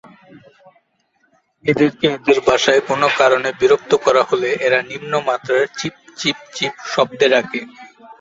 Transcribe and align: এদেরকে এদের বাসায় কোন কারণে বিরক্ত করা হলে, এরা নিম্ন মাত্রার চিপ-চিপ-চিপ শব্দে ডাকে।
এদেরকে 1.65 2.05
এদের 2.15 2.37
বাসায় 2.47 2.81
কোন 2.87 3.01
কারণে 3.19 3.49
বিরক্ত 3.59 3.91
করা 4.05 4.21
হলে, 4.23 4.49
এরা 4.65 4.79
নিম্ন 4.89 5.13
মাত্রার 5.27 5.63
চিপ-চিপ-চিপ 5.77 6.73
শব্দে 6.87 7.27
ডাকে। 7.33 7.59